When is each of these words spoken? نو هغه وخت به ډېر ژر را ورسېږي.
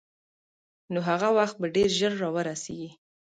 نو 0.93 0.99
هغه 1.09 1.29
وخت 1.37 1.55
به 1.61 1.67
ډېر 1.75 1.89
ژر 1.99 2.13
را 2.21 2.29
ورسېږي. 2.35 2.89